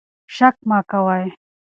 شک 0.35 0.55
مه 0.69 0.79
کوئ. 0.89 1.23